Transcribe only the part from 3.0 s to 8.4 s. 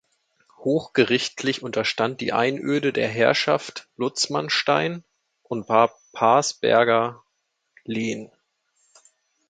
Herrschaft Lutzmannstein und war Parsberger Lehen.